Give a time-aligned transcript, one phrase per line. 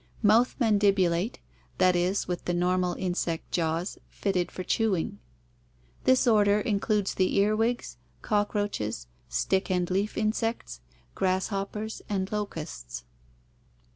[0.23, 1.37] Mouth mandibulate,
[1.77, 5.19] that is, with the normal insect jaws, fitted for chewing.
[6.05, 10.81] This order includes the earwigs, cockroaches, stick and leaf insects,
[11.13, 13.03] grasshoppers, and locusts.